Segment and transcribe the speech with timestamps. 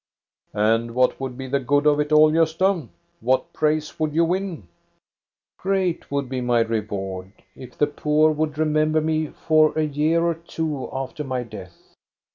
[0.55, 2.87] "And what would be the good of it all, Gosta?
[3.19, 4.67] What praise would you win?"
[5.59, 10.89] Great would be my reward if the poor would remember me for a year or two
[10.91, 11.93] after my death.